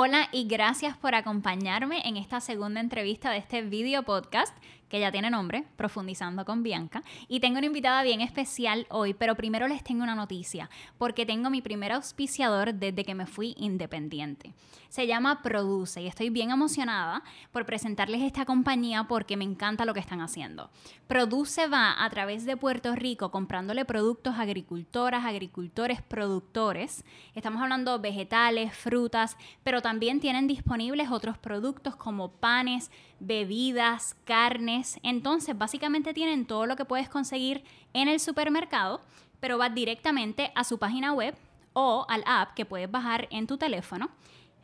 [0.00, 4.56] Hola y gracias por acompañarme en esta segunda entrevista de este video podcast
[4.88, 7.02] que ya tiene nombre, Profundizando con Bianca.
[7.28, 11.50] Y tengo una invitada bien especial hoy, pero primero les tengo una noticia, porque tengo
[11.50, 14.54] mi primer auspiciador desde que me fui independiente.
[14.88, 17.22] Se llama Produce y estoy bien emocionada
[17.52, 20.70] por presentarles esta compañía porque me encanta lo que están haciendo.
[21.06, 27.04] Produce va a través de Puerto Rico comprándole productos a agricultoras, agricultores, productores.
[27.34, 34.98] Estamos hablando vegetales, frutas, pero también tienen disponibles otros productos como panes, bebidas, carnes.
[35.02, 39.00] Entonces, básicamente tienen todo lo que puedes conseguir en el supermercado,
[39.40, 41.34] pero vas directamente a su página web
[41.72, 44.10] o al app que puedes bajar en tu teléfono.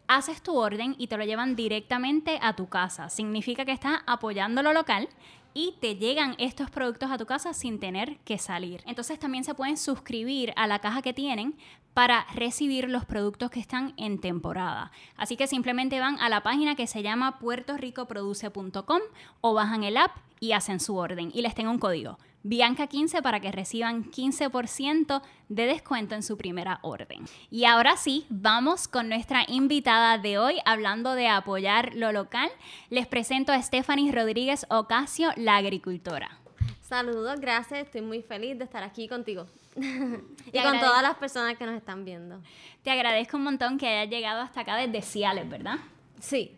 [0.06, 3.08] Haces tu orden y te lo llevan directamente a tu casa.
[3.08, 5.08] Significa que estás apoyando lo local
[5.54, 8.82] y te llegan estos productos a tu casa sin tener que salir.
[8.86, 11.56] Entonces también se pueden suscribir a la caja que tienen
[11.94, 14.90] para recibir los productos que están en temporada.
[15.16, 19.00] Así que simplemente van a la página que se llama puertoricoproduce.com
[19.40, 21.30] o bajan el app y hacen su orden.
[21.34, 26.78] Y les tengo un código, Bianca15 para que reciban 15% de descuento en su primera
[26.82, 27.24] orden.
[27.50, 32.50] Y ahora sí, vamos con nuestra invitada de hoy hablando de apoyar lo local.
[32.90, 36.38] Les presento a Stephanie Rodríguez Ocasio, la agricultora.
[36.82, 41.64] Saludos, gracias, estoy muy feliz de estar aquí contigo y con todas las personas que
[41.64, 42.40] nos están viendo.
[42.82, 45.78] Te agradezco un montón que hayas llegado hasta acá desde Ciales, ¿verdad?
[46.20, 46.54] Sí.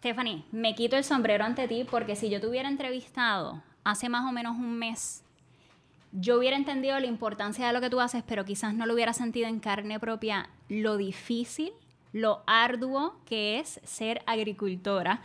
[0.00, 4.26] Stephanie, me quito el sombrero ante ti porque si yo te hubiera entrevistado hace más
[4.26, 5.22] o menos un mes,
[6.10, 9.12] yo hubiera entendido la importancia de lo que tú haces, pero quizás no lo hubiera
[9.12, 11.74] sentido en carne propia lo difícil,
[12.14, 15.20] lo arduo que es ser agricultora.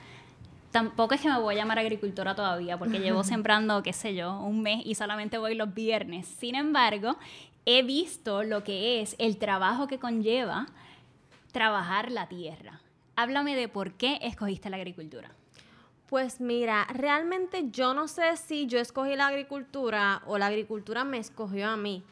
[0.71, 4.37] Tampoco es que me voy a llamar agricultora todavía, porque llevo sembrando, qué sé yo,
[4.41, 6.27] un mes y solamente voy los viernes.
[6.27, 7.15] Sin embargo,
[7.65, 10.65] he visto lo que es el trabajo que conlleva
[11.53, 12.81] trabajar la tierra.
[13.16, 15.31] Háblame de por qué escogiste la agricultura.
[16.08, 21.17] Pues mira, realmente yo no sé si yo escogí la agricultura o la agricultura me
[21.17, 22.03] escogió a mí.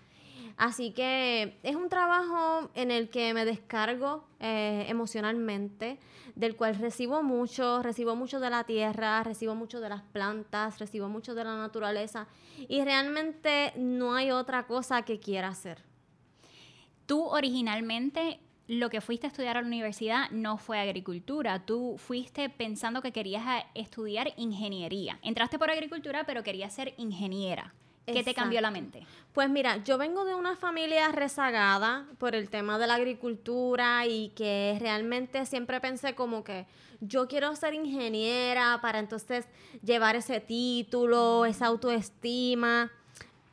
[0.56, 6.00] Así que es un trabajo en el que me descargo eh, emocionalmente,
[6.36, 11.10] del cual recibo mucho, recibo mucho de la tierra, recibo mucho de las plantas, recibo
[11.10, 12.28] mucho de la naturaleza
[12.68, 15.84] y realmente no hay otra cosa que quiera hacer.
[17.06, 18.40] Tú originalmente
[18.80, 23.12] lo que fuiste a estudiar a la universidad no fue agricultura, tú fuiste pensando que
[23.12, 25.20] querías estudiar ingeniería.
[25.22, 27.74] Entraste por agricultura, pero querías ser ingeniera.
[28.06, 29.06] ¿Qué te cambió la mente?
[29.32, 34.30] Pues mira, yo vengo de una familia rezagada por el tema de la agricultura y
[34.30, 36.66] que realmente siempre pensé como que
[37.00, 39.46] yo quiero ser ingeniera para entonces
[39.82, 42.92] llevar ese título, esa autoestima.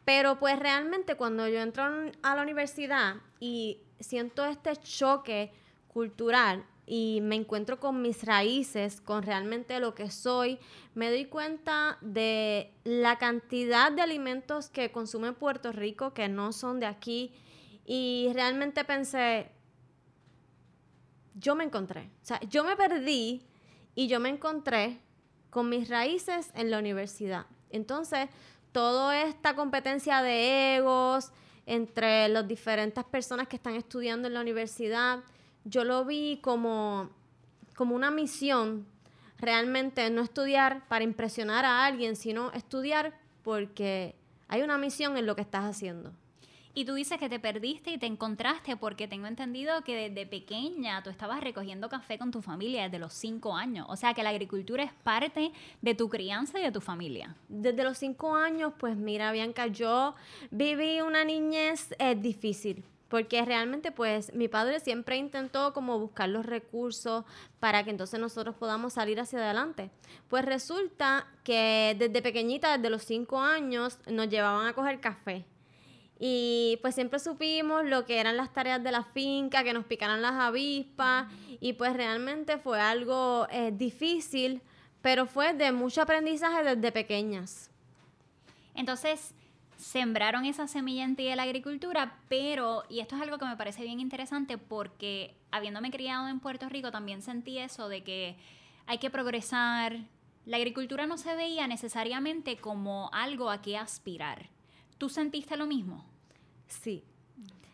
[0.04, 1.84] Pero pues realmente cuando yo entro
[2.22, 5.52] a la universidad y siento este choque
[5.88, 10.58] cultural y me encuentro con mis raíces, con realmente lo que soy,
[10.94, 16.80] me doy cuenta de la cantidad de alimentos que consume Puerto Rico que no son
[16.80, 17.32] de aquí
[17.84, 19.52] y realmente pensé,
[21.34, 23.46] yo me encontré, o sea, yo me perdí
[23.94, 25.00] y yo me encontré
[25.50, 27.46] con mis raíces en la universidad.
[27.70, 28.28] Entonces,
[28.72, 31.32] toda esta competencia de egos,
[31.70, 35.20] entre las diferentes personas que están estudiando en la universidad.
[35.64, 37.10] Yo lo vi como,
[37.76, 38.86] como una misión,
[39.38, 43.14] realmente no estudiar para impresionar a alguien, sino estudiar
[43.44, 44.16] porque
[44.48, 46.12] hay una misión en lo que estás haciendo.
[46.72, 51.02] Y tú dices que te perdiste y te encontraste porque tengo entendido que desde pequeña
[51.02, 53.86] tú estabas recogiendo café con tu familia desde los cinco años.
[53.88, 57.34] O sea que la agricultura es parte de tu crianza y de tu familia.
[57.48, 60.14] Desde los cinco años, pues mira, Bianca, yo
[60.50, 66.46] viví una niñez eh, difícil porque realmente pues mi padre siempre intentó como buscar los
[66.46, 67.24] recursos
[67.58, 69.90] para que entonces nosotros podamos salir hacia adelante.
[70.28, 75.44] Pues resulta que desde pequeñita, desde los cinco años, nos llevaban a coger café.
[76.22, 80.20] Y pues siempre supimos lo que eran las tareas de la finca, que nos picaran
[80.20, 81.32] las avispas.
[81.60, 84.60] Y pues realmente fue algo eh, difícil,
[85.00, 87.70] pero fue de mucho aprendizaje desde pequeñas.
[88.74, 89.34] Entonces,
[89.78, 93.56] sembraron esa semilla en ti de la agricultura, pero, y esto es algo que me
[93.56, 98.36] parece bien interesante porque habiéndome criado en Puerto Rico también sentí eso de que
[98.86, 99.96] hay que progresar.
[100.44, 104.50] La agricultura no se veía necesariamente como algo a qué aspirar.
[104.98, 106.04] ¿Tú sentiste lo mismo?
[106.70, 107.04] Sí.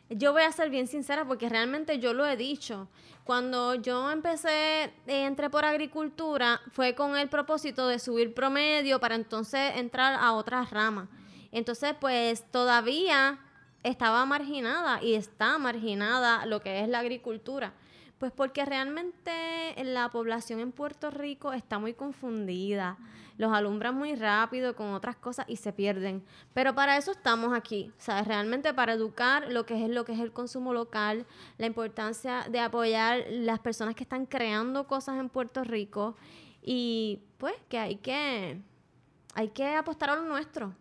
[0.09, 2.89] Yo voy a ser bien sincera porque realmente yo lo he dicho.
[3.25, 9.17] Cuando yo empecé, eh, entré por agricultura, fue con el propósito de subir promedio para
[9.17, 11.09] entonces entrar a otras ramas.
[11.51, 13.41] Entonces, pues todavía
[13.83, 17.73] estaba marginada y está marginada lo que es la agricultura.
[18.19, 19.31] Pues porque realmente
[19.85, 22.97] la población en Puerto Rico está muy confundida.
[23.37, 26.25] Los alumbran muy rápido con otras cosas y se pierden.
[26.55, 28.27] Pero para eso estamos aquí, ¿sabes?
[28.27, 31.27] Realmente para educar lo que es lo que es el consumo local,
[31.59, 36.17] la importancia de apoyar las personas que están creando cosas en Puerto Rico
[36.63, 38.63] y pues que hay que
[39.35, 40.73] hay que apostar a lo nuestro.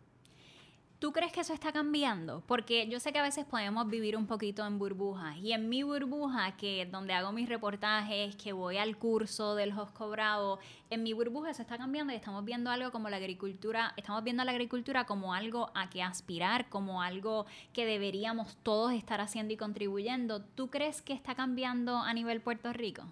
[1.06, 2.42] ¿Tú crees que eso está cambiando?
[2.48, 5.38] Porque yo sé que a veces podemos vivir un poquito en burbujas.
[5.38, 10.10] Y en mi burbuja, que donde hago mis reportajes, que voy al curso del Josco
[10.10, 10.58] Bravo,
[10.90, 14.42] en mi burbuja eso está cambiando y estamos viendo algo como la agricultura, estamos viendo
[14.42, 19.54] a la agricultura como algo a que aspirar, como algo que deberíamos todos estar haciendo
[19.54, 20.42] y contribuyendo.
[20.42, 23.04] ¿Tú crees que está cambiando a nivel Puerto Rico?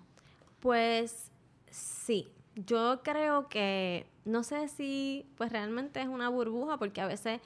[0.62, 1.32] Pues
[1.70, 7.40] sí, yo creo que no sé si pues realmente es una burbuja porque a veces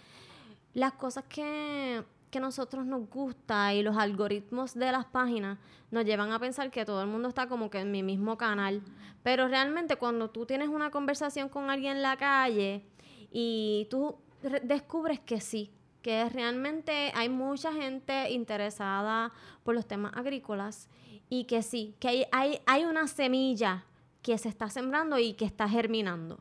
[0.77, 5.57] las cosas que, que nosotros nos gusta y los algoritmos de las páginas
[5.89, 8.83] nos llevan a pensar que todo el mundo está como que en mi mismo canal.
[9.23, 12.85] Pero realmente cuando tú tienes una conversación con alguien en la calle
[13.31, 14.19] y tú
[14.61, 15.71] descubres que sí,
[16.03, 19.33] que realmente hay mucha gente interesada
[19.63, 20.89] por los temas agrícolas
[21.27, 23.83] y que sí, que hay, hay, hay una semilla
[24.21, 26.39] que se está sembrando y que está germinando.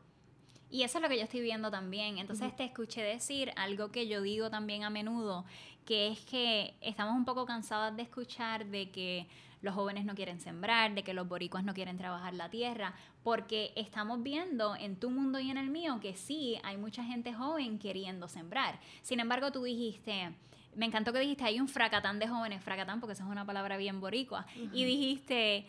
[0.69, 2.17] Y eso es lo que yo estoy viendo también.
[2.17, 5.45] Entonces te escuché decir algo que yo digo también a menudo,
[5.85, 9.27] que es que estamos un poco cansadas de escuchar de que
[9.61, 12.93] los jóvenes no quieren sembrar, de que los boricuas no quieren trabajar la tierra,
[13.23, 17.33] porque estamos viendo en tu mundo y en el mío que sí, hay mucha gente
[17.33, 18.79] joven queriendo sembrar.
[19.01, 20.33] Sin embargo, tú dijiste,
[20.75, 23.77] me encantó que dijiste, hay un fracatán de jóvenes, fracatán porque esa es una palabra
[23.77, 25.65] bien boricua, y dijiste,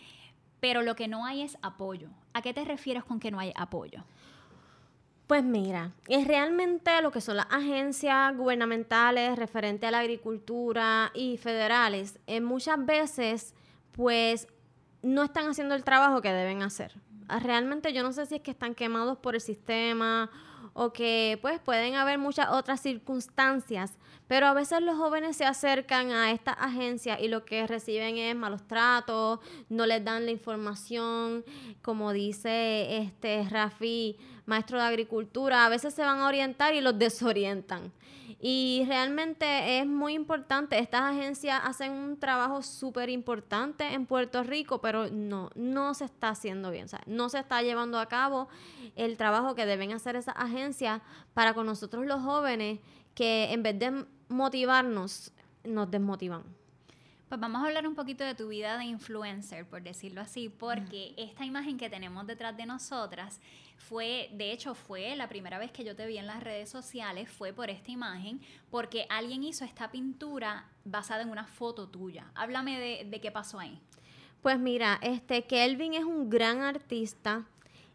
[0.60, 2.10] pero lo que no hay es apoyo.
[2.34, 4.04] ¿A qué te refieres con que no hay apoyo?
[5.28, 11.36] Pues mira, es realmente lo que son las agencias gubernamentales referente a la agricultura y
[11.36, 13.54] federales, en muchas veces
[13.92, 14.48] pues
[15.02, 16.94] no están haciendo el trabajo que deben hacer.
[17.28, 20.30] Realmente yo no sé si es que están quemados por el sistema
[20.72, 23.98] o que pues pueden haber muchas otras circunstancias,
[24.28, 28.34] pero a veces los jóvenes se acercan a estas agencias y lo que reciben es
[28.34, 31.44] malos tratos, no les dan la información,
[31.82, 34.16] como dice este Rafi,
[34.48, 37.92] maestro de agricultura, a veces se van a orientar y los desorientan.
[38.40, 44.80] Y realmente es muy importante, estas agencias hacen un trabajo súper importante en Puerto Rico,
[44.80, 48.48] pero no, no se está haciendo bien, no se está llevando a cabo
[48.96, 51.02] el trabajo que deben hacer esas agencias
[51.34, 52.78] para con nosotros los jóvenes
[53.14, 55.32] que en vez de motivarnos,
[55.64, 56.44] nos desmotivan.
[57.28, 61.12] Pues vamos a hablar un poquito de tu vida de influencer, por decirlo así, porque
[61.18, 63.38] esta imagen que tenemos detrás de nosotras
[63.76, 67.28] fue, de hecho, fue la primera vez que yo te vi en las redes sociales,
[67.30, 68.40] fue por esta imagen,
[68.70, 72.32] porque alguien hizo esta pintura basada en una foto tuya.
[72.34, 73.78] Háblame de, de qué pasó ahí.
[74.40, 77.44] Pues mira, este Kelvin es un gran artista.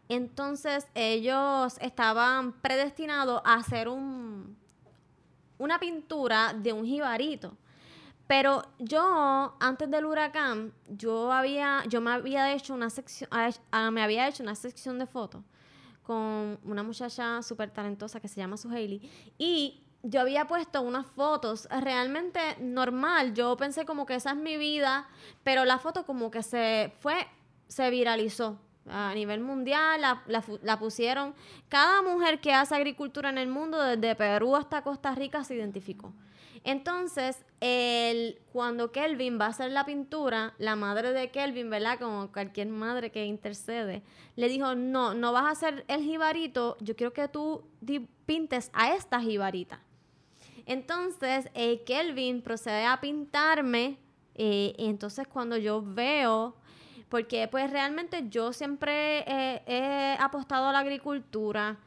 [0.08, 4.56] Entonces ellos estaban predestinados a hacer un,
[5.58, 7.56] una pintura de un jibarito.
[8.26, 13.28] Pero yo, antes del huracán, yo había, yo me había hecho una sección,
[13.92, 15.42] me había hecho una sección de fotos
[16.02, 19.10] con una muchacha súper talentosa que se llama Suheili.
[19.38, 23.34] Y yo había puesto unas fotos realmente normal.
[23.34, 25.08] Yo pensé como que esa es mi vida,
[25.42, 27.26] pero la foto como que se fue,
[27.68, 30.22] se viralizó a nivel mundial, la,
[30.62, 31.34] la, pusieron.
[31.70, 36.12] Cada mujer que hace agricultura en el mundo, desde Perú hasta Costa Rica, se identificó.
[36.64, 41.98] Entonces, el, cuando Kelvin va a hacer la pintura, la madre de Kelvin, ¿verdad?
[41.98, 44.02] Como cualquier madre que intercede,
[44.34, 47.64] le dijo, no, no vas a hacer el jibarito, yo quiero que tú
[48.24, 49.80] pintes a esta jibarita.
[50.64, 53.98] Entonces, eh, Kelvin procede a pintarme,
[54.34, 56.56] eh, y entonces cuando yo veo,
[57.10, 59.18] porque pues realmente yo siempre
[59.66, 61.78] he apostado a la agricultura,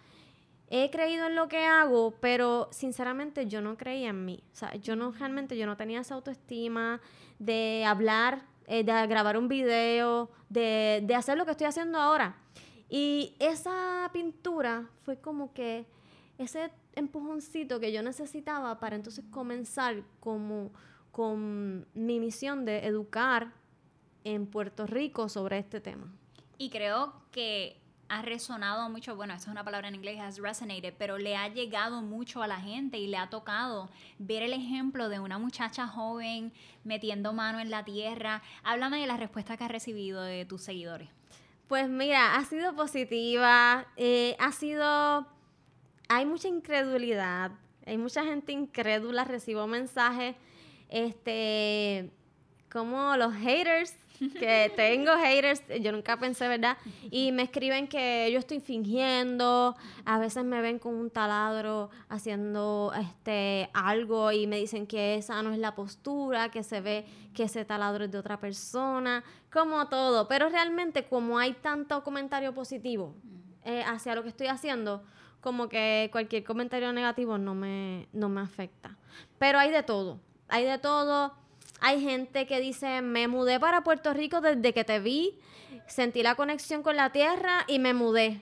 [0.70, 4.44] he creído en lo que hago, pero sinceramente yo no creía en mí.
[4.52, 7.02] O sea, yo no realmente yo no tenía esa autoestima
[7.40, 12.36] de hablar, eh, de grabar un video, de, de hacer lo que estoy haciendo ahora.
[12.90, 15.86] Y esa pintura fue como que
[16.38, 20.72] ese empujoncito que yo necesitaba para entonces comenzar como
[21.12, 23.54] con mi misión de educar
[24.24, 26.14] en Puerto Rico sobre este tema.
[26.58, 30.94] Y creo que ha resonado mucho, bueno, esa es una palabra en inglés, has resonated,
[30.98, 35.10] pero le ha llegado mucho a la gente y le ha tocado ver el ejemplo
[35.10, 38.42] de una muchacha joven metiendo mano en la tierra.
[38.64, 41.10] Háblame de la respuesta que has recibido de tus seguidores.
[41.68, 45.28] Pues mira, ha sido positiva, eh, ha sido,
[46.08, 47.52] hay mucha incredulidad,
[47.86, 50.36] hay mucha gente incrédula, recibo mensajes,
[50.88, 52.10] este,
[52.72, 53.94] como los haters
[54.40, 56.78] que tengo haters, yo nunca pensé, ¿verdad?
[57.12, 62.92] Y me escriben que yo estoy fingiendo, a veces me ven con un taladro haciendo
[63.00, 67.44] este algo y me dicen que esa no es la postura, que se ve que
[67.44, 73.16] ese taladro es de otra persona, como todo, pero realmente como hay tanto comentario positivo
[73.64, 75.04] eh, hacia lo que estoy haciendo,
[75.42, 78.98] como que cualquier comentario negativo no me, no me afecta.
[79.38, 81.34] Pero hay de todo, hay de todo
[81.80, 85.38] hay gente que dice, me mudé para Puerto Rico desde que te vi,
[85.88, 88.42] sentí la conexión con la tierra y me mudé.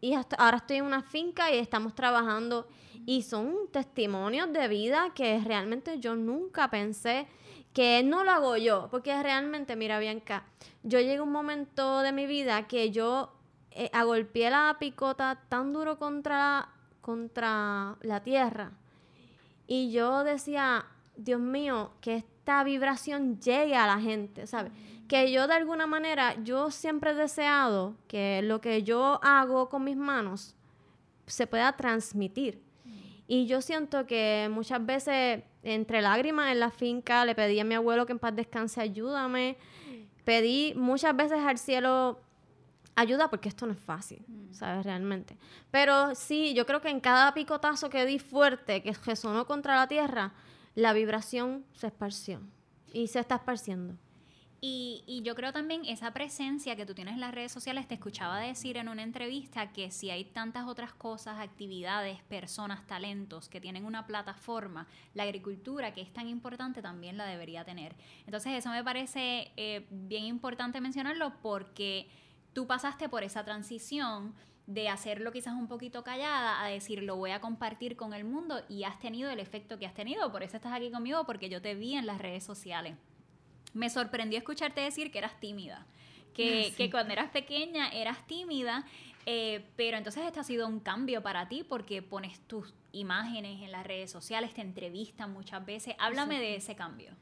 [0.00, 2.68] Y hasta ahora estoy en una finca y estamos trabajando.
[3.06, 7.26] Y son testimonios de vida que realmente yo nunca pensé
[7.72, 8.88] que no lo hago yo.
[8.90, 10.44] Porque realmente, mira, Bianca,
[10.82, 13.32] yo llegué a un momento de mi vida que yo
[13.70, 16.68] eh, agolpeé la picota tan duro contra,
[17.00, 18.72] contra la tierra.
[19.66, 24.70] Y yo decía, Dios mío, que esta vibración llegue a la gente, ¿sabes?
[25.08, 29.82] Que yo de alguna manera, yo siempre he deseado que lo que yo hago con
[29.82, 30.54] mis manos
[31.26, 32.62] se pueda transmitir.
[33.26, 37.74] Y yo siento que muchas veces, entre lágrimas en la finca, le pedí a mi
[37.74, 39.56] abuelo que en paz descanse, ayúdame.
[40.24, 42.20] Pedí muchas veces al cielo
[42.94, 44.84] ayuda porque esto no es fácil, ¿sabes?
[44.84, 45.36] Realmente.
[45.72, 49.88] Pero sí, yo creo que en cada picotazo que di fuerte, que resonó contra la
[49.88, 50.32] tierra,
[50.76, 52.40] la vibración se esparció
[52.92, 53.96] y se está esparciendo.
[54.60, 58.38] Y, yo creo también esa presencia que tú tienes en las redes sociales, te escuchaba
[58.40, 63.84] decir en una entrevista que si hay tantas otras cosas, actividades, personas, talentos que tienen
[63.84, 67.94] una plataforma, la agricultura que es tan importante también la debería tener.
[68.24, 72.08] Entonces eso me parece eh, bien importante mencionarlo porque
[72.52, 74.34] tú pasaste por esa transición
[74.66, 78.62] de hacerlo quizás un poquito callada a decir lo voy a compartir con el mundo
[78.68, 80.30] y has tenido el efecto que has tenido.
[80.32, 82.96] Por eso estás aquí conmigo, porque yo te vi en las redes sociales.
[83.74, 85.86] Me sorprendió escucharte decir que eras tímida,
[86.34, 88.84] que, que cuando eras pequeña eras tímida,
[89.24, 93.72] eh, pero entonces esto ha sido un cambio para ti porque pones tus imágenes en
[93.72, 95.94] las redes sociales, te entrevistan muchas veces.
[95.98, 97.12] Háblame de ese cambio.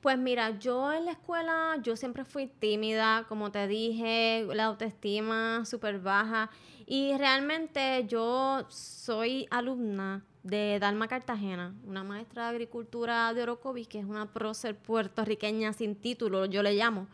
[0.00, 5.64] Pues mira, yo en la escuela, yo siempre fui tímida, como te dije, la autoestima
[5.64, 6.50] súper baja.
[6.86, 13.98] Y realmente yo soy alumna de Dalma Cartagena, una maestra de agricultura de Orocovis, que
[13.98, 17.08] es una prócer puertorriqueña sin título, yo le llamo.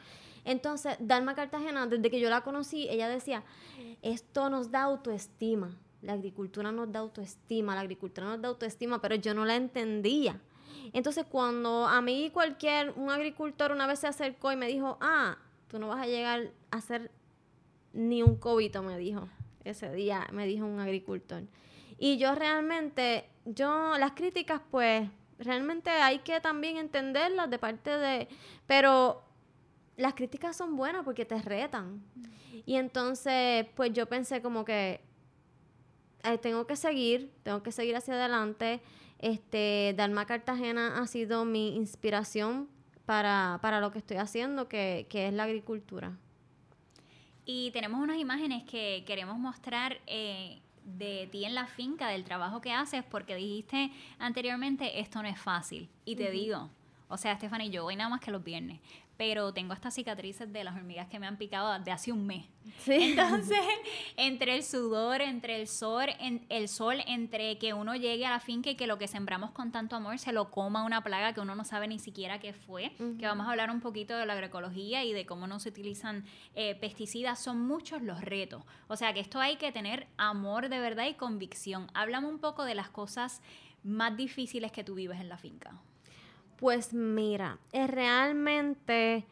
[0.45, 3.45] Entonces, Dalma Cartagena, desde que yo la conocí, ella decía,
[4.03, 9.15] esto nos da autoestima, la agricultura nos da autoestima, la agricultura nos da autoestima, pero
[9.15, 10.39] yo no la entendía.
[10.93, 15.39] Entonces, cuando a mí cualquier, un agricultor una vez se acercó y me dijo, ah,
[15.69, 17.11] tú no vas a llegar a hacer
[17.93, 19.29] ni un cobito, me dijo.
[19.65, 21.45] Ese día me dijo un agricultor.
[21.99, 28.29] Y yo realmente, yo, las críticas, pues, realmente hay que también entenderlas de parte de,
[28.67, 29.23] pero
[29.97, 32.03] las críticas son buenas porque te retan.
[32.67, 35.01] Y entonces, pues yo pensé como que
[36.25, 38.81] eh, tengo que seguir, tengo que seguir hacia adelante.
[39.25, 42.69] Este, Dalma Cartagena ha sido mi inspiración
[43.07, 46.19] para, lo que estoy haciendo, que, es la agricultura.
[47.47, 52.61] Y tenemos unas imágenes que queremos mostrar eh, de ti en la finca, del trabajo
[52.61, 55.89] que haces, porque dijiste anteriormente, esto no es fácil.
[56.05, 56.69] Y te digo,
[57.09, 58.81] o sea, Stephanie, yo voy nada más que los viernes,
[59.17, 62.47] pero tengo estas cicatrices de las hormigas que me han picado de hace un mes.
[62.87, 63.59] Entonces,
[64.17, 68.41] entre el sudor, entre el sol, en, el sol, entre que uno llegue a la
[68.41, 71.41] finca y que lo que sembramos con tanto amor se lo coma una plaga que
[71.41, 74.33] uno no sabe ni siquiera qué fue, que vamos a hablar un poquito de la
[74.33, 78.63] agroecología y de cómo no se utilizan eh, pesticidas, son muchos los retos.
[78.89, 81.89] O sea que esto hay que tener amor de verdad y convicción.
[81.95, 83.43] Háblame un poco de las cosas
[83.83, 85.79] más difíciles que tú vives en la finca.
[86.65, 89.27] Pues mira, es realmente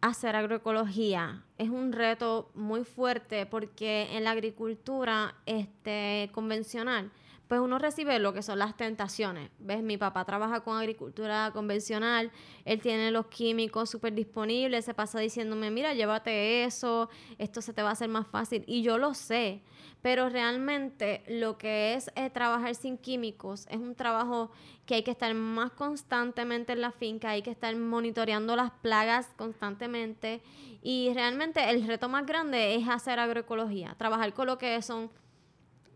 [0.00, 7.10] hacer agroecología es un reto muy fuerte porque en la agricultura este, convencional
[7.46, 9.50] pues uno recibe lo que son las tentaciones.
[9.58, 9.82] ¿Ves?
[9.82, 12.32] Mi papá trabaja con agricultura convencional,
[12.64, 17.82] él tiene los químicos súper disponibles, se pasa diciéndome, mira, llévate eso, esto se te
[17.82, 18.64] va a hacer más fácil.
[18.66, 19.62] Y yo lo sé,
[20.04, 24.50] pero realmente lo que es eh, trabajar sin químicos es un trabajo
[24.84, 29.28] que hay que estar más constantemente en la finca, hay que estar monitoreando las plagas
[29.38, 30.42] constantemente
[30.82, 35.10] y realmente el reto más grande es hacer agroecología, trabajar con lo que son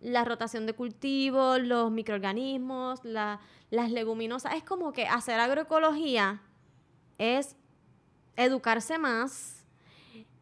[0.01, 4.55] la rotación de cultivos, los microorganismos, las leguminosas.
[4.55, 6.41] Es como que hacer agroecología
[7.19, 7.57] es
[8.37, 9.67] educarse más,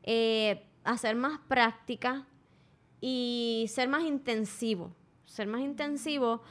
[0.04, 2.28] eh, hacer más práctica
[3.00, 4.92] y ser más intensivo.
[5.24, 6.42] Ser más intensivo,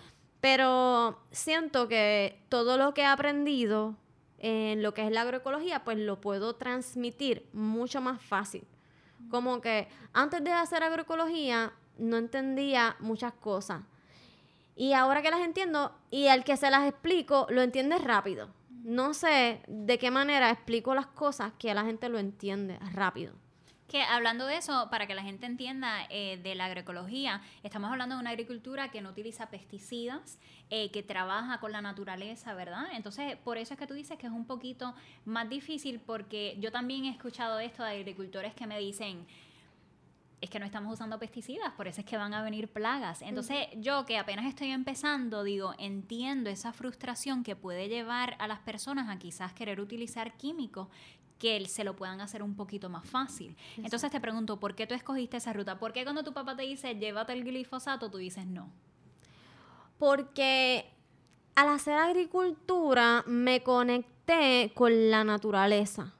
[0.41, 3.95] pero siento que todo lo que he aprendido
[4.37, 8.67] en lo que es la agroecología, pues lo puedo transmitir mucho más fácil.
[9.29, 13.81] Como que antes de hacer agroecología no entendía muchas cosas.
[14.75, 18.49] Y ahora que las entiendo y al que se las explico, lo entiende rápido.
[18.83, 23.33] No sé de qué manera explico las cosas que la gente lo entiende rápido.
[23.87, 28.15] Que hablando de eso, para que la gente entienda eh, de la agroecología, estamos hablando
[28.15, 30.39] de una agricultura que no utiliza pesticidas,
[30.71, 32.87] eh, que trabaja con la naturaleza, ¿verdad?
[32.93, 36.71] Entonces, por eso es que tú dices que es un poquito más difícil, porque yo
[36.71, 39.27] también he escuchado esto de agricultores que me dicen,
[40.41, 43.21] es que no estamos usando pesticidas, por eso es que van a venir plagas.
[43.21, 48.59] Entonces, yo que apenas estoy empezando, digo, entiendo esa frustración que puede llevar a las
[48.59, 50.87] personas a quizás querer utilizar químicos
[51.45, 53.55] que se lo puedan hacer un poquito más fácil.
[53.77, 55.77] Entonces te pregunto, ¿por qué tú escogiste esa ruta?
[55.77, 58.71] ¿Por qué cuando tu papá te dice, llévate el glifosato, tú dices no?
[59.99, 60.85] Porque
[61.53, 66.13] al hacer agricultura me conecté con la naturaleza.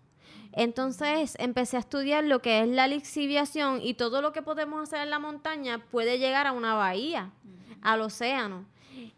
[0.51, 5.01] Entonces empecé a estudiar lo que es la lixiviación y todo lo que podemos hacer
[5.01, 7.31] en la montaña puede llegar a una bahía,
[7.81, 8.65] al océano.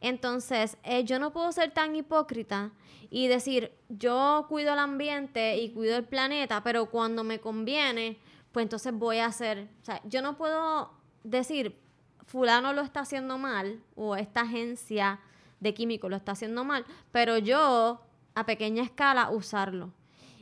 [0.01, 2.71] Entonces, eh, yo no puedo ser tan hipócrita
[3.09, 8.17] y decir, yo cuido el ambiente y cuido el planeta, pero cuando me conviene,
[8.51, 10.91] pues entonces voy a hacer, o sea, yo no puedo
[11.23, 11.79] decir,
[12.25, 15.19] fulano lo está haciendo mal o esta agencia
[15.59, 18.01] de químicos lo está haciendo mal, pero yo
[18.35, 19.91] a pequeña escala usarlo.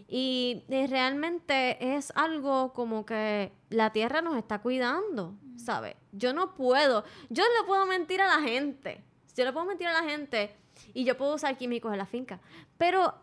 [0.08, 5.96] Y, realmente es algo como que la tierra nos está cuidando, ¿sabes?
[6.12, 9.04] Yo no puedo, yo no le puedo mentir a la gente.
[9.36, 10.56] Yo le puedo mentir a la gente
[10.94, 12.40] y yo puedo usar químicos en la finca.
[12.78, 13.14] Pero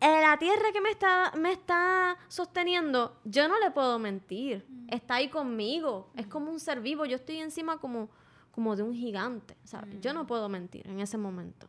[0.00, 4.66] en la tierra que me está, me está sosteniendo, yo no le puedo mentir.
[4.68, 4.86] Mm.
[4.90, 6.10] Está ahí conmigo.
[6.16, 7.04] Es como un ser vivo.
[7.06, 8.10] Yo estoy encima como,
[8.50, 9.56] como de un gigante.
[9.64, 10.00] ¿sabes?
[10.00, 10.26] Yo no mm.
[10.26, 11.68] puedo mentir en ese momento.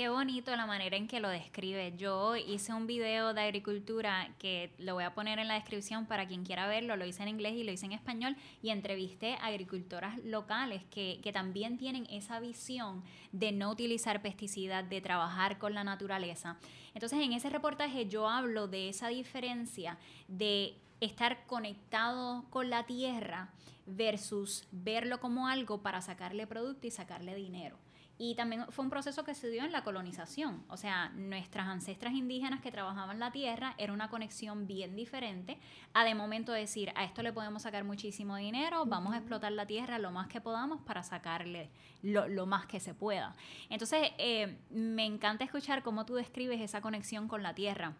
[0.00, 1.94] Qué bonito la manera en que lo describe.
[1.98, 6.26] Yo hice un video de agricultura que lo voy a poner en la descripción para
[6.26, 6.96] quien quiera verlo.
[6.96, 11.20] Lo hice en inglés y lo hice en español y entrevisté a agricultoras locales que,
[11.22, 16.56] que también tienen esa visión de no utilizar pesticidas, de trabajar con la naturaleza.
[16.94, 19.98] Entonces en ese reportaje yo hablo de esa diferencia
[20.28, 23.50] de estar conectado con la tierra
[23.84, 27.76] versus verlo como algo para sacarle producto y sacarle dinero.
[28.22, 30.62] Y también fue un proceso que se dio en la colonización.
[30.68, 35.56] O sea, nuestras ancestras indígenas que trabajaban la tierra era una conexión bien diferente
[35.94, 39.64] a de momento decir, a esto le podemos sacar muchísimo dinero, vamos a explotar la
[39.64, 41.70] tierra lo más que podamos para sacarle
[42.02, 43.34] lo, más que se pueda.
[43.70, 47.94] Entonces, eh, me encanta escuchar cómo tú describes esa conexión con la tierra.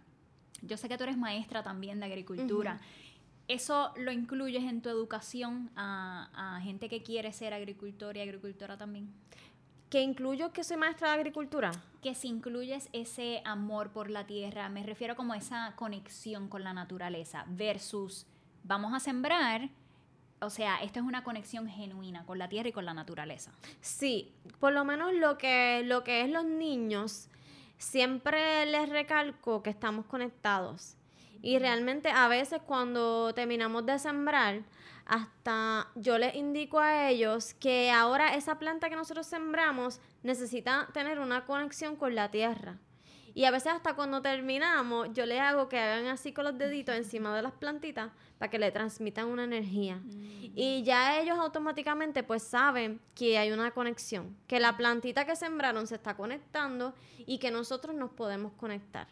[0.60, 2.78] Yo sé que tú eres maestra también de agricultura.
[3.48, 8.76] ¿Eso lo incluyes en tu educación a, a gente que quiere ser agricultor y agricultora
[8.76, 9.10] también?
[9.90, 11.72] ¿Que incluyo que soy maestra de agricultura?
[12.00, 16.72] Que si incluyes ese amor por la tierra, me refiero como esa conexión con la
[16.72, 18.24] naturaleza versus
[18.62, 19.68] vamos a sembrar,
[20.40, 23.50] o sea, esto es una conexión genuina con la tierra y con la naturaleza.
[23.80, 27.26] Sí, por lo menos lo que, lo que es los niños,
[27.76, 30.94] siempre les recalco que estamos conectados.
[31.42, 34.62] Y realmente a veces cuando terminamos de sembrar,
[35.10, 41.18] hasta yo les indico a ellos que ahora esa planta que nosotros sembramos necesita tener
[41.18, 42.78] una conexión con la tierra.
[43.34, 46.94] Y a veces hasta cuando terminamos, yo les hago que hagan así con los deditos
[46.94, 49.96] encima de las plantitas para que le transmitan una energía.
[49.96, 50.52] Mm.
[50.54, 55.88] Y ya ellos automáticamente pues saben que hay una conexión, que la plantita que sembraron
[55.88, 59.08] se está conectando y que nosotros nos podemos conectar.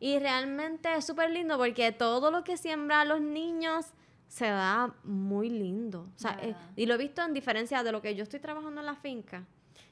[0.00, 3.86] Y realmente es súper lindo porque todo lo que siembran los niños
[4.28, 6.08] se da muy lindo.
[6.14, 8.80] O sea, eh, y lo he visto en diferencia de lo que yo estoy trabajando
[8.80, 9.44] en la finca,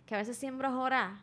[0.06, 1.22] que a veces siembro jorar,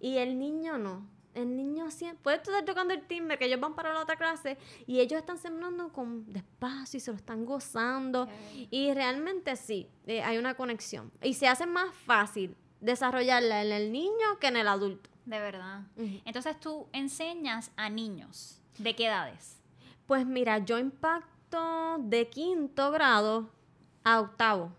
[0.00, 1.06] y el niño no.
[1.34, 4.58] El niño siempre, puede estar tocando el timbre, que ellos van para la otra clase,
[4.86, 8.28] y ellos están sembrando con despacio y se lo están gozando.
[8.70, 11.10] Y realmente sí, eh, hay una conexión.
[11.22, 15.08] Y se hace más fácil desarrollarla en el niño que en el adulto.
[15.24, 15.82] De verdad.
[15.96, 18.60] Entonces tú enseñas a niños.
[18.76, 19.58] ¿De qué edades?
[20.06, 21.31] Pues mira, yo impacto
[21.98, 23.50] de quinto grado
[24.04, 24.72] a octavo.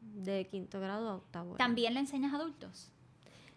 [0.00, 1.54] De quinto grado a octavo.
[1.56, 2.90] ¿También le enseñas a adultos?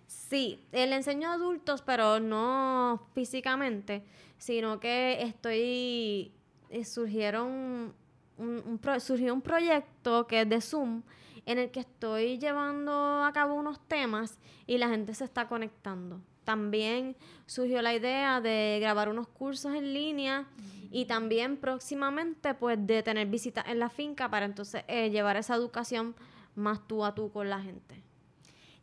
[0.07, 4.03] Sí, eh, le enseño a adultos, pero no físicamente,
[4.37, 6.31] sino que estoy,
[6.69, 7.93] eh, surgieron
[8.37, 11.01] un, surgió un proyecto que es de Zoom,
[11.45, 16.21] en el que estoy llevando a cabo unos temas y la gente se está conectando.
[16.43, 20.47] También surgió la idea de grabar unos cursos en línea
[20.95, 25.53] y también próximamente pues de tener visitas en la finca para entonces eh, llevar esa
[25.53, 26.15] educación
[26.55, 28.01] más tú a tú con la gente.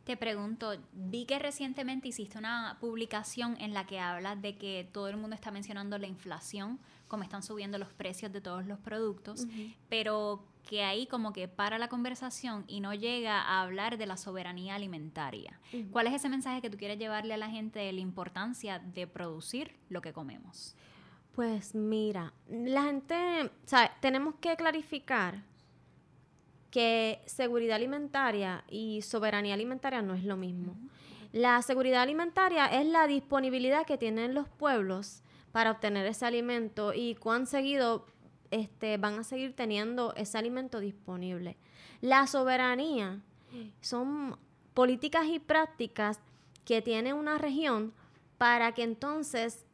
[0.03, 5.07] Te pregunto, vi que recientemente hiciste una publicación en la que hablas de que todo
[5.07, 9.47] el mundo está mencionando la inflación, como están subiendo los precios de todos los productos,
[9.89, 14.17] pero que ahí como que para la conversación y no llega a hablar de la
[14.17, 15.59] soberanía alimentaria.
[15.91, 19.07] ¿Cuál es ese mensaje que tú quieres llevarle a la gente de la importancia de
[19.07, 20.75] producir lo que comemos?
[21.35, 23.15] Pues mira, la gente,
[23.45, 25.43] o sea, tenemos que clarificar
[26.69, 30.75] que seguridad alimentaria y soberanía alimentaria no es lo mismo.
[31.31, 37.15] La seguridad alimentaria es la disponibilidad que tienen los pueblos para obtener ese alimento y
[37.15, 38.05] cuán seguido
[38.51, 41.57] este, van a seguir teniendo ese alimento disponible.
[42.01, 43.21] La soberanía
[43.81, 44.37] son
[44.75, 46.19] políticas y prácticas
[46.65, 47.93] que tiene una región
[48.37, 49.65] para que entonces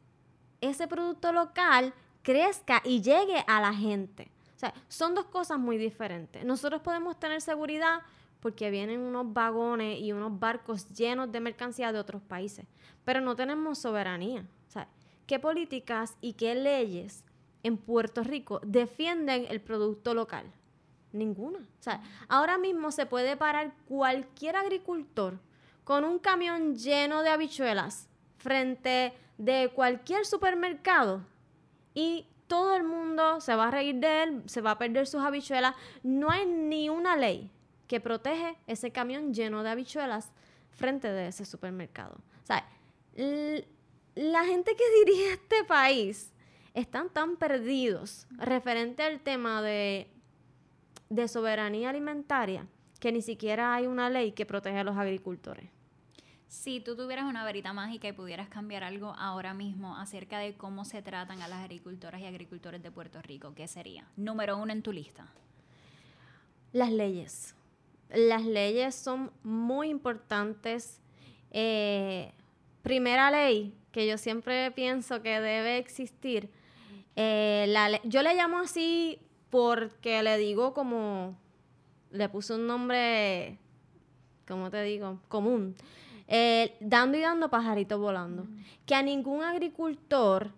[0.60, 4.30] ese producto local crezca y llegue a la gente.
[4.56, 6.44] O sea, son dos cosas muy diferentes.
[6.44, 8.02] Nosotros podemos tener seguridad
[8.40, 12.66] porque vienen unos vagones y unos barcos llenos de mercancía de otros países,
[13.04, 14.46] pero no tenemos soberanía.
[14.68, 14.88] O sea,
[15.26, 17.24] ¿qué políticas y qué leyes
[17.62, 20.46] en Puerto Rico defienden el producto local?
[21.12, 21.58] Ninguna.
[21.58, 25.38] O sea, ahora mismo se puede parar cualquier agricultor
[25.84, 31.24] con un camión lleno de habichuelas frente de cualquier supermercado
[31.94, 35.22] y todo el mundo se va a reír de él, se va a perder sus
[35.22, 35.74] habichuelas.
[36.02, 37.50] No hay ni una ley
[37.86, 40.30] que protege ese camión lleno de habichuelas
[40.72, 42.16] frente de ese supermercado.
[42.42, 42.68] O sea,
[44.14, 46.34] la gente que dirige este país
[46.74, 50.06] están tan perdidos referente al tema de,
[51.08, 52.66] de soberanía alimentaria
[53.00, 55.70] que ni siquiera hay una ley que protege a los agricultores.
[56.50, 60.84] Si tú tuvieras una varita mágica y pudieras cambiar algo ahora mismo acerca de cómo
[60.84, 64.08] se tratan a las agricultoras y agricultores de Puerto Rico, ¿qué sería?
[64.16, 65.28] Número uno en tu lista.
[66.72, 67.54] Las leyes.
[68.08, 70.98] Las leyes son muy importantes.
[71.52, 72.32] Eh,
[72.82, 76.50] primera ley que yo siempre pienso que debe existir.
[77.14, 81.38] Eh, yo le llamo así porque le digo como,
[82.10, 83.56] le puse un nombre,
[84.48, 85.20] ¿cómo te digo?
[85.28, 85.76] Común.
[86.32, 88.46] Eh, dando y dando pajaritos volando.
[88.86, 90.52] Que a ningún agricultor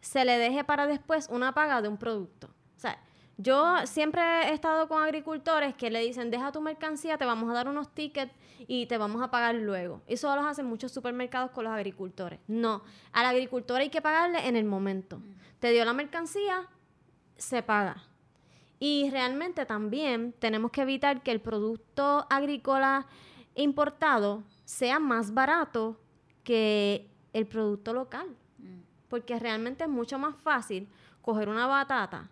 [0.00, 2.46] se le deje para después una paga de un producto.
[2.46, 2.98] O sea,
[3.36, 7.52] yo siempre he estado con agricultores que le dicen, deja tu mercancía, te vamos a
[7.52, 8.32] dar unos tickets
[8.66, 10.00] y te vamos a pagar luego.
[10.06, 12.40] Eso lo hacen muchos supermercados con los agricultores.
[12.46, 15.20] No, al agricultor hay que pagarle en el momento.
[15.58, 16.68] Te dio la mercancía,
[17.36, 18.02] se paga.
[18.80, 23.06] Y realmente también tenemos que evitar que el producto agrícola
[23.54, 25.98] importado sea más barato
[26.44, 28.26] que el producto local.
[28.58, 28.80] Mm.
[29.08, 30.86] Porque realmente es mucho más fácil
[31.22, 32.28] coger una batata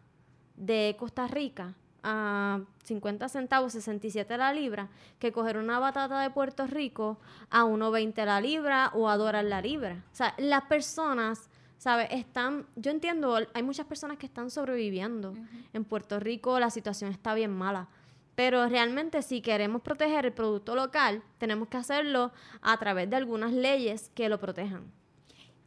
[0.55, 6.67] de Costa Rica a 50 centavos, 67 la libra, que coger una batata de Puerto
[6.67, 7.19] Rico
[7.49, 10.05] a 1.20 la libra o a dólar la libra.
[10.13, 12.09] O sea, las personas, ¿sabes?
[12.11, 15.33] Están, yo entiendo, hay muchas personas que están sobreviviendo.
[15.73, 17.89] En Puerto Rico la situación está bien mala.
[18.37, 23.53] Pero realmente si queremos proteger el producto local, tenemos que hacerlo a través de algunas
[23.53, 24.93] leyes que lo protejan.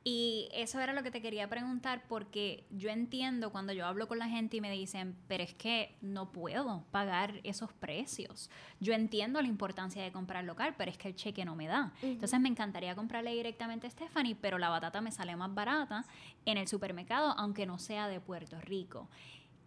[0.04, 4.18] Y eso era lo que te quería preguntar porque yo entiendo cuando yo hablo con
[4.18, 8.50] la gente y me dicen, pero es que no puedo pagar esos precios.
[8.80, 11.92] Yo entiendo la importancia de comprar local, pero es que el cheque no me da.
[12.02, 16.06] Entonces me encantaría comprarle directamente a Stephanie, pero la batata me sale más barata
[16.46, 19.10] en el supermercado, aunque no sea de Puerto Rico.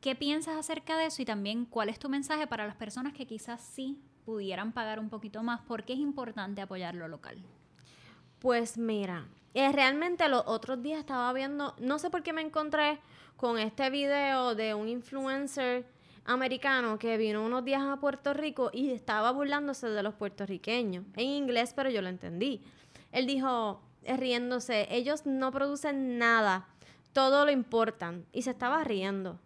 [0.02, 3.24] ¿Qué piensas acerca de eso y también cuál es tu mensaje para las personas que
[3.24, 5.60] quizás sí pudieran pagar un poquito más?
[5.60, 7.40] ¿Por qué es importante apoyar lo local?
[8.40, 12.98] Pues mira, eh, realmente los otros días estaba viendo, no sé por qué me encontré
[13.36, 15.86] con este video de un influencer
[16.24, 21.28] americano que vino unos días a Puerto Rico y estaba burlándose de los puertorriqueños, en
[21.28, 22.60] inglés, pero yo lo entendí.
[23.12, 26.66] Él dijo, eh, riéndose, ellos no producen nada,
[27.12, 29.38] todo lo importan, y se estaba riendo.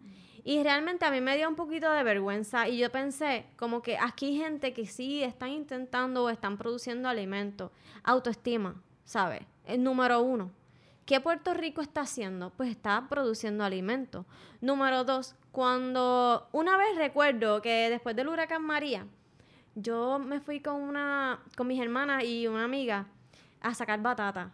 [0.47, 3.97] Y realmente a mí me dio un poquito de vergüenza y yo pensé como que
[3.97, 7.69] aquí hay gente que sí están intentando o están produciendo alimentos.
[8.01, 9.41] Autoestima, ¿sabes?
[9.65, 10.49] El número uno.
[11.05, 12.51] ¿Qué Puerto Rico está haciendo?
[12.51, 14.25] Pues está produciendo alimentos.
[14.61, 19.05] Número dos, cuando una vez recuerdo que después del huracán María,
[19.75, 23.07] yo me fui con una, con mis hermanas y una amiga
[23.59, 24.53] a sacar batata.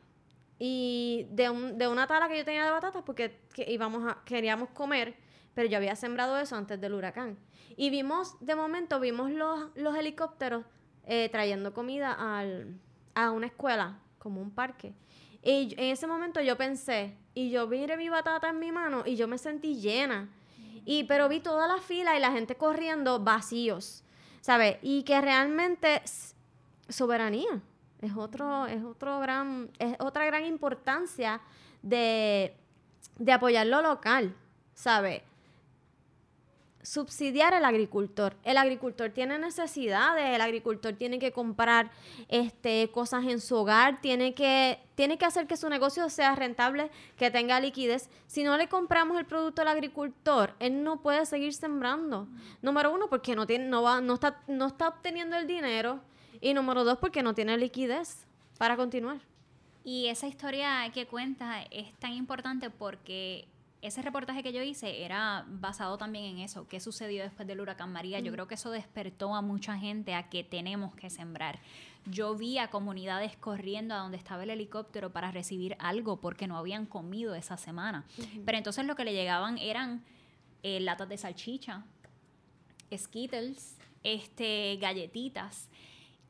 [0.58, 4.70] Y de, un, de una tala que yo tenía de batatas, porque íbamos a, queríamos
[4.70, 5.22] comer,
[5.54, 7.38] pero yo había sembrado eso antes del huracán.
[7.76, 10.64] Y vimos, de momento, vimos los, los helicópteros
[11.06, 12.80] eh, trayendo comida al,
[13.16, 14.94] a una escuela, como un parque.
[15.42, 19.16] Y en ese momento yo pensé, y yo miré mi batata en mi mano y
[19.16, 20.30] yo me sentí llena.
[20.86, 24.04] Y, pero vi toda la fila y la gente corriendo vacíos,
[24.42, 24.78] ¿sabes?
[24.82, 26.02] Y que realmente
[26.90, 27.62] soberanía.
[28.02, 31.40] Es otro, es otro gran, es otra gran importancia
[31.82, 32.54] de,
[33.18, 34.36] de apoyar lo local,
[34.74, 35.22] ¿sabes?
[36.84, 38.36] Subsidiar al agricultor.
[38.44, 41.90] El agricultor tiene necesidades, el agricultor tiene que comprar
[42.28, 46.92] este, cosas en su hogar, tiene que, tiene que hacer que su negocio sea rentable,
[47.18, 48.10] que tenga liquidez.
[48.28, 52.28] Si no le compramos el producto al agricultor, él no puede seguir sembrando.
[52.62, 56.02] Número uno, porque no, tiene, no, va, no, está, no está obteniendo el dinero.
[56.42, 59.20] Y número dos, porque no tiene liquidez para continuar.
[59.86, 63.48] Y esa historia que cuenta es tan importante porque
[63.84, 67.92] ese reportaje que yo hice era basado también en eso, qué sucedió después del huracán
[67.92, 68.22] María.
[68.22, 71.60] Yo creo que eso despertó a mucha gente a que tenemos que sembrar.
[72.06, 76.58] Yo vi a comunidades corriendo a donde estaba el helicóptero para recibir algo porque no
[76.58, 78.06] habían comido esa semana.
[78.46, 80.06] Pero entonces lo que le llegaban eran
[80.64, 81.84] eh, latas de salchicha,
[82.96, 85.70] skittles, este, galletitas,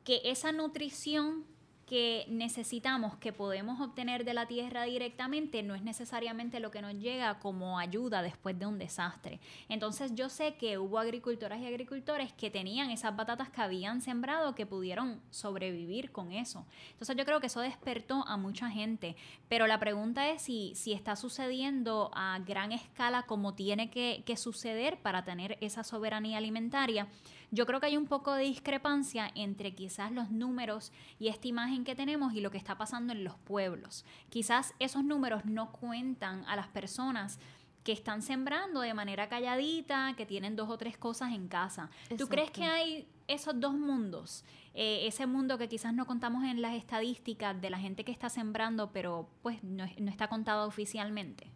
[0.02, 1.44] que esa nutrición
[1.86, 6.94] que necesitamos, que podemos obtener de la tierra directamente, no es necesariamente lo que nos
[6.94, 9.40] llega como ayuda después de un desastre.
[9.68, 14.54] Entonces yo sé que hubo agricultoras y agricultores que tenían esas batatas que habían sembrado
[14.54, 16.64] que pudieron sobrevivir con eso.
[16.92, 19.16] Entonces yo creo que eso despertó a mucha gente.
[19.48, 24.36] Pero la pregunta es si, si está sucediendo a gran escala como tiene que, que
[24.36, 27.08] suceder para tener esa soberanía alimentaria.
[27.54, 30.90] Yo creo que hay un poco de discrepancia entre quizás los números
[31.20, 34.04] y esta imagen que tenemos y lo que está pasando en los pueblos.
[34.28, 37.38] Quizás esos números no cuentan a las personas
[37.84, 41.90] que están sembrando de manera calladita, que tienen dos o tres cosas en casa.
[42.18, 44.44] ¿Tú crees que hay esos dos mundos?
[44.72, 48.30] Eh, ese mundo que quizás no contamos en las estadísticas de la gente que está
[48.30, 51.52] sembrando, pero pues no, no está contado oficialmente.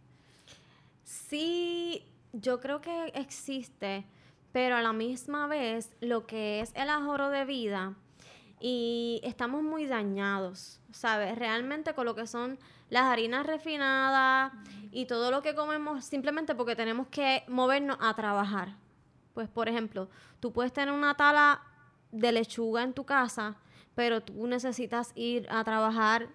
[1.03, 4.05] Sí, yo creo que existe
[4.51, 7.95] pero a la misma vez lo que es el ahorro de vida
[8.59, 11.37] y estamos muy dañados, ¿sabes?
[11.37, 12.59] Realmente con lo que son
[12.89, 14.51] las harinas refinadas
[14.91, 18.75] y todo lo que comemos simplemente porque tenemos que movernos a trabajar.
[19.33, 20.09] Pues por ejemplo,
[20.39, 21.61] tú puedes tener una tala
[22.11, 23.55] de lechuga en tu casa,
[23.95, 26.29] pero tú necesitas ir a trabajar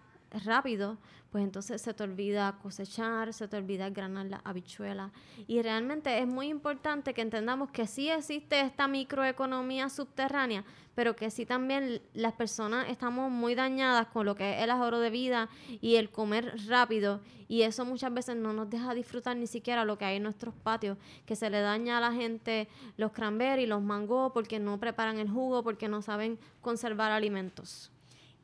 [0.44, 0.98] rápido,
[1.34, 5.10] pues entonces se te olvida cosechar, se te olvida granar la habichuela.
[5.48, 11.32] Y realmente es muy importante que entendamos que sí existe esta microeconomía subterránea, pero que
[11.32, 15.48] sí también las personas estamos muy dañadas con lo que es el ahorro de vida
[15.80, 17.20] y el comer rápido.
[17.48, 20.54] Y eso muchas veces no nos deja disfrutar ni siquiera lo que hay en nuestros
[20.54, 25.18] patios, que se le daña a la gente los cranberries, los mangos, porque no preparan
[25.18, 27.90] el jugo, porque no saben conservar alimentos.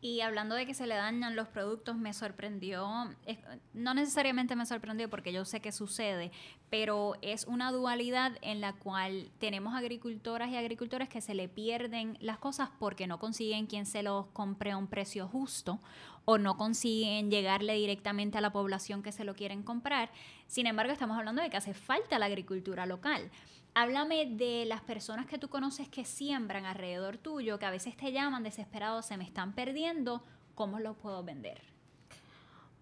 [0.03, 2.89] Y hablando de que se le dañan los productos, me sorprendió,
[3.75, 6.33] no necesariamente me sorprendió porque yo sé que sucede,
[6.71, 12.17] pero es una dualidad en la cual tenemos agricultoras y agricultores que se le pierden
[12.21, 15.81] las cosas porque no consiguen quien se los compre a un precio justo
[16.25, 20.11] o no consiguen llegarle directamente a la población que se lo quieren comprar.
[20.47, 23.31] Sin embargo, estamos hablando de que hace falta la agricultura local.
[23.75, 28.11] Háblame de las personas que tú conoces que siembran alrededor tuyo, que a veces te
[28.11, 30.23] llaman desesperados, se me están perdiendo,
[30.57, 31.63] ¿cómo los puedo vender?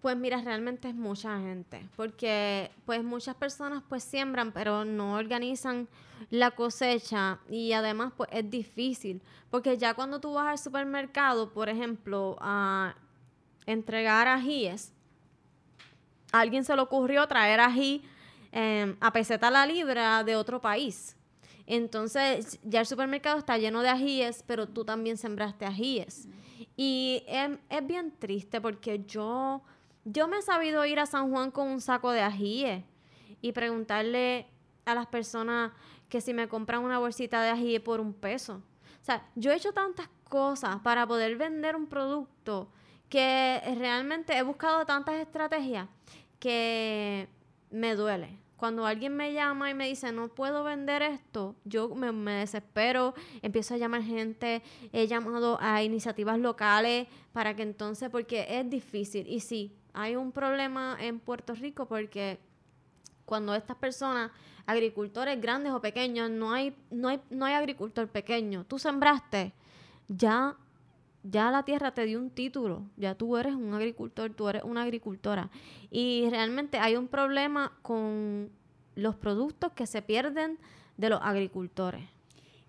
[0.01, 5.87] Pues mira, realmente es mucha gente, porque pues muchas personas pues siembran, pero no organizan
[6.29, 9.21] la cosecha y además pues es difícil,
[9.51, 12.95] porque ya cuando tú vas al supermercado, por ejemplo, a
[13.65, 14.93] entregar ajíes,
[16.31, 18.03] a alguien se le ocurrió traer ají
[18.51, 21.15] Em, a peseta la libra de otro país.
[21.67, 26.27] Entonces, ya el supermercado está lleno de ajíes, pero tú también sembraste ajíes.
[26.75, 29.61] Y es, bien triste porque yo,
[30.03, 32.83] yo me he sabido ir a San Juan con un saco de ajíes
[33.41, 34.47] y preguntarle
[34.85, 35.71] a las personas
[36.09, 38.63] que si me compran una bolsita de ajíes por un peso.
[38.99, 42.71] O sea, yo he hecho tantas cosas para poder vender un producto
[43.09, 45.87] que realmente he buscado tantas estrategias
[46.39, 47.27] que
[47.71, 48.39] me duele.
[48.59, 53.73] Cuando alguien me llama y me dice, no puedo vender esto, yo me, desespero, empiezo
[53.73, 59.27] a llamar gente, he llamado a iniciativas locales para que entonces, porque es difícil.
[59.29, 62.37] Y sí, hay un problema en Puerto Rico porque
[63.23, 64.29] cuando estas personas,
[64.65, 69.53] agricultores grandes o pequeños, no hay, no hay, no hay agricultor pequeño, tú sembraste,
[70.09, 70.57] ya
[71.23, 74.83] ya la tierra te dio un título, ya tú eres un agricultor, tú eres una
[74.83, 75.49] agricultora.
[75.91, 78.49] Y realmente hay un problema con
[78.95, 80.57] los productos que se pierden
[80.97, 82.03] de los agricultores.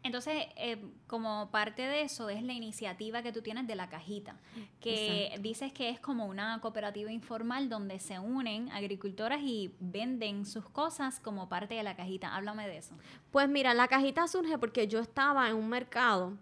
[0.03, 4.37] Entonces, eh, como parte de eso es la iniciativa que tú tienes de la cajita,
[4.81, 10.67] que dices que es como una cooperativa informal donde se unen agricultoras y venden sus
[10.71, 12.35] cosas como parte de la cajita.
[12.35, 12.95] Háblame de eso.
[13.31, 16.39] Pues mira, la cajita surge porque yo estaba en un mercado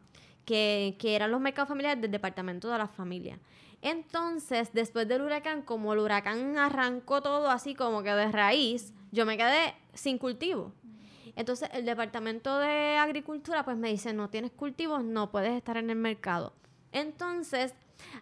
[0.48, 3.38] que, eran los mercados familiares del departamento de la familia.
[3.82, 9.26] Entonces, después del huracán, como el huracán arrancó todo así como que de raíz, yo
[9.26, 10.72] me quedé sin cultivo.
[11.36, 15.90] Entonces, el departamento de agricultura pues me dice, no tienes cultivos, no puedes estar en
[15.90, 16.54] el mercado.
[16.92, 17.74] Entonces,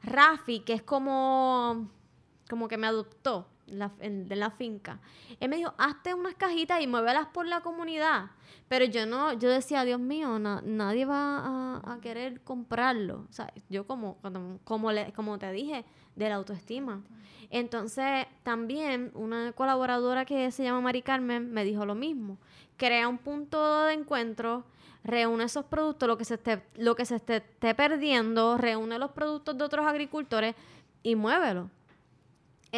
[0.03, 1.89] Rafi, que es como,
[2.51, 5.01] como que me adoptó de la finca,
[5.41, 8.31] él me dijo, hazte unas cajitas y muévelas por la comunidad.
[8.69, 13.27] Pero yo no, yo decía, Dios mío, nadie va a, querer comprarlo.
[13.29, 14.19] O sea, yo como,
[14.65, 15.85] como, le, como te dije,
[16.17, 17.03] de la autoestima.
[17.51, 22.39] Entonces, también una colaboradora que se llama Mari Carmen me dijo lo mismo.
[22.77, 24.65] Crea un punto de encuentro,
[25.05, 27.41] reúne esos productos, lo que se esté, lo que se esté,
[27.75, 30.55] perdiendo, reúne los productos de otros agricultores
[31.03, 31.71] y muévelo.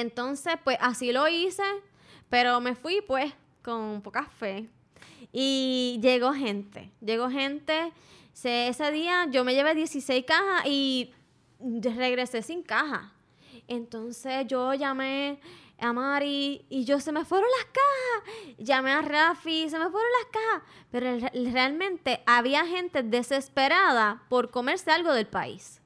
[0.00, 1.64] Entonces, pues así lo hice,
[2.28, 3.32] pero me fui pues
[3.62, 4.68] con poca fe
[5.32, 7.92] y llegó gente, llegó gente.
[8.44, 11.12] ese día yo me llevé 16 cajas y
[11.61, 13.12] regresé sin caja.
[13.66, 15.40] Entonces yo llamé
[15.78, 18.56] a Mari y yo se me fueron las cajas.
[18.58, 20.62] Llamé a Rafi, se me fueron las cajas.
[20.90, 25.78] Pero realmente había gente desesperada por comerse algo del país.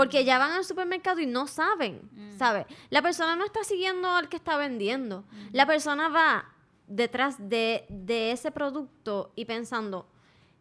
[0.00, 2.38] Porque ya van al supermercado y no saben, mm.
[2.38, 2.64] ¿sabes?
[2.88, 5.24] La persona no está siguiendo al que está vendiendo.
[5.52, 6.46] La persona va
[6.86, 10.08] detrás de, ese producto y pensando,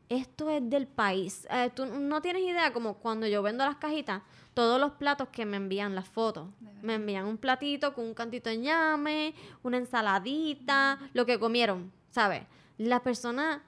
[0.10, 1.48] esto es del país.
[1.52, 4.24] Eh, tú no tienes idea como cuando yo vendo las cajitas,
[4.54, 6.50] todos los platos que me envían las fotos.
[6.82, 12.44] Me envían un platito con un cantito de ñame, una ensaladita, lo que comieron, ¿sabes?
[12.78, 13.62] Las personas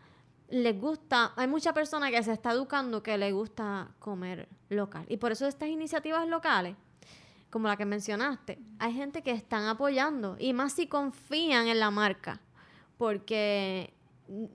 [0.52, 5.06] les gusta, hay mucha persona que se está educando que le gusta comer local.
[5.10, 6.76] Y por eso estas iniciativas locales
[7.52, 11.92] como la que mencionaste, hay gente que están apoyando y más si confían en la
[11.92, 12.40] marca
[12.98, 13.94] porque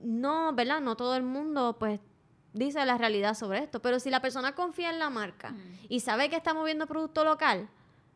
[0.01, 0.81] no, ¿verdad?
[0.81, 1.99] No todo el mundo pues
[2.53, 5.53] dice la realidad sobre esto, pero si la persona confía en la marca
[5.87, 7.69] y sabe que está moviendo producto local,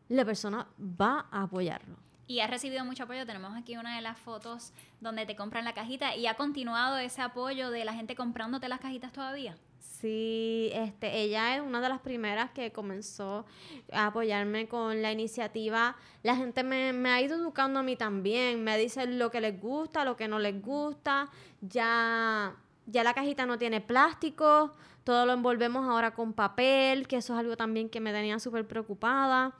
[0.08, 1.96] la persona va a apoyarlo.
[2.26, 3.26] Y ha recibido mucho apoyo.
[3.26, 7.20] Tenemos aquí una de las fotos donde te compran la cajita y ha continuado ese
[7.20, 9.56] apoyo de la gente comprándote las cajitas todavía.
[10.02, 13.46] Sí, este, ella es una de las primeras que comenzó
[13.92, 15.96] a apoyarme con la iniciativa.
[16.24, 19.60] La gente me, me, ha ido educando a mí también, me dice lo que les
[19.60, 21.28] gusta, lo que no les gusta.
[21.60, 22.56] Ya,
[22.86, 27.40] ya la cajita no tiene plástico, todo lo envolvemos ahora con papel, que eso es
[27.40, 29.52] algo también que me tenía súper preocupada.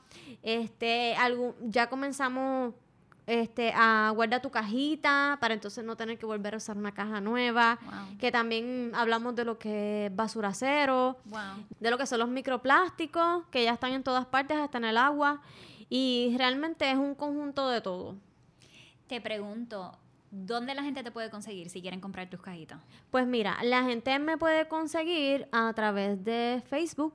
[0.43, 2.75] Este, algo, ya comenzamos
[3.27, 7.21] este, a guarda tu cajita para entonces no tener que volver a usar una caja
[7.21, 7.79] nueva.
[8.19, 11.19] Que también hablamos de lo que es basura cero,
[11.81, 14.97] de lo que son los microplásticos, que ya están en todas partes, hasta en el
[14.97, 15.41] agua.
[15.89, 18.17] Y realmente es un conjunto de todo.
[19.09, 19.93] Te pregunto,
[20.33, 22.81] ¿dónde la gente te puede conseguir si quieren comprar tus cajitas?
[23.11, 27.15] Pues mira, la gente me puede conseguir a través de Facebook.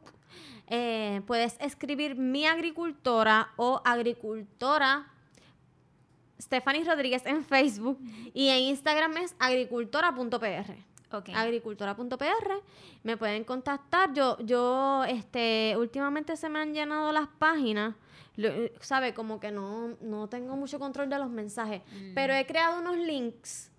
[0.67, 5.11] Eh, puedes escribir mi agricultora o agricultora
[6.39, 7.99] Stephanie Rodríguez en Facebook
[8.33, 10.87] y en Instagram es agricultora.pr.
[11.09, 11.33] Okay.
[11.33, 12.51] Agricultora.pr.
[13.03, 14.13] Me pueden contactar.
[14.13, 17.95] Yo, yo, este, últimamente se me han llenado las páginas.
[18.81, 21.81] Sabe, como que no, no tengo mucho control de los mensajes.
[21.91, 22.13] Mm.
[22.13, 23.71] Pero he creado unos links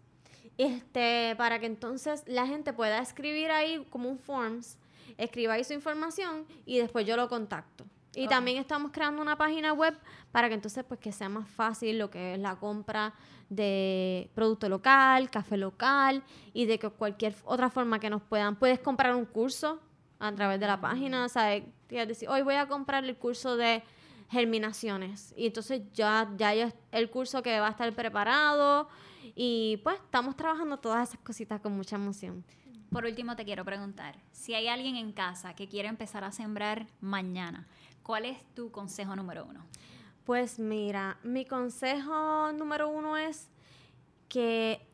[0.59, 4.77] este, para que entonces la gente pueda escribir ahí como un forms,
[5.17, 7.85] escriba ahí su información y después yo lo contacto.
[8.15, 9.97] Y también estamos creando una página web
[10.33, 13.15] para que entonces pues que sea más fácil lo que es la compra
[13.49, 18.57] de producto local, café local y de que cualquier otra forma que nos puedan.
[18.57, 19.79] Puedes comprar un curso
[20.19, 21.63] a través de la página, ¿sabes?
[21.89, 23.83] decir, hoy voy a comprar el curso de
[24.29, 28.89] germinaciones y entonces ya ya es el curso que va a estar preparado
[29.35, 32.45] y pues estamos trabajando todas esas cositas con mucha emoción.
[32.91, 36.87] Por último te quiero preguntar, si hay alguien en casa que quiere empezar a sembrar
[37.01, 37.69] mañana,
[38.03, 39.67] ¿cuál es tu consejo número uno?
[40.25, 43.49] Pues mira, mi consejo número uno es
[44.29, 44.87] que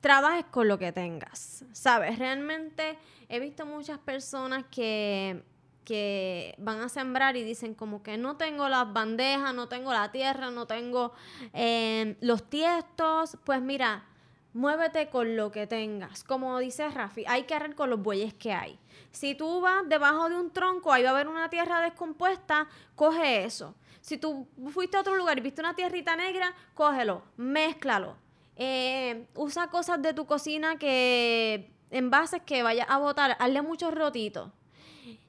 [0.00, 1.64] trabajes con lo que tengas.
[1.72, 2.96] Sabes, realmente
[3.28, 5.42] he visto muchas personas que,
[5.86, 10.10] que van a sembrar y dicen como que no tengo las bandejas, no tengo la
[10.10, 11.12] tierra, no tengo
[11.54, 13.38] eh, los tiestos.
[13.44, 14.04] Pues mira,
[14.52, 16.24] muévete con lo que tengas.
[16.24, 18.78] Como dice Rafi, hay que arreglar con los bueyes que hay.
[19.12, 23.44] Si tú vas debajo de un tronco, ahí va a haber una tierra descompuesta, coge
[23.44, 23.76] eso.
[24.00, 28.16] Si tú fuiste a otro lugar y viste una tierrita negra, cógelo, mézclalo.
[28.56, 34.50] Eh, usa cosas de tu cocina que envases que vayas a botar, hazle muchos rotitos.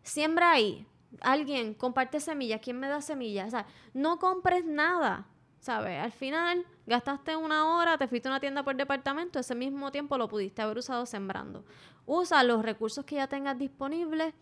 [0.03, 0.85] Siembra ahí.
[1.21, 2.61] Alguien comparte semillas.
[2.61, 3.47] ¿Quién me da semillas?
[3.47, 5.27] O sea, no compres nada.
[5.59, 6.01] ¿Sabes?
[6.01, 10.17] Al final, gastaste una hora, te fuiste a una tienda por departamento, ese mismo tiempo
[10.17, 11.65] lo pudiste haber usado sembrando.
[12.05, 14.33] Usa los recursos que ya tengas disponibles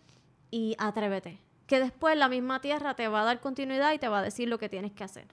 [0.51, 1.41] y atrévete.
[1.65, 4.49] Que después la misma tierra te va a dar continuidad y te va a decir
[4.49, 5.27] lo que tienes que hacer.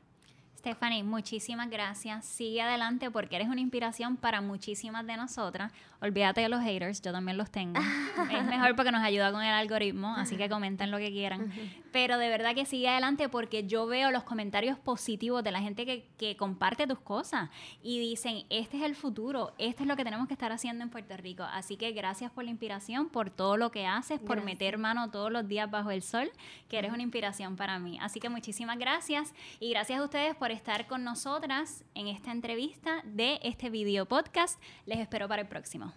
[0.63, 2.25] Stephanie, muchísimas gracias.
[2.25, 5.73] Sigue adelante porque eres una inspiración para muchísimas de nosotras.
[6.01, 7.81] Olvídate de los haters, yo también los tengo.
[8.31, 11.53] es mejor porque nos ayuda con el algoritmo, así que comenten lo que quieran.
[11.93, 15.85] Pero de verdad que sigue adelante porque yo veo los comentarios positivos de la gente
[15.85, 17.51] que, que comparte tus cosas
[17.83, 20.91] y dicen, este es el futuro, esto es lo que tenemos que estar haciendo en
[20.91, 21.43] Puerto Rico.
[21.43, 25.33] Así que gracias por la inspiración, por todo lo que haces, por meter mano todos
[25.33, 26.31] los días bajo el sol,
[26.69, 27.99] que eres una inspiración para mí.
[28.01, 33.03] Así que muchísimas gracias y gracias a ustedes por estar con nosotras en esta entrevista
[33.05, 34.61] de este video podcast.
[34.87, 35.93] Les espero para el próximo.